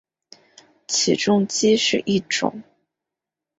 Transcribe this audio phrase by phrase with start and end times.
[0.87, 2.63] 起重机是一种。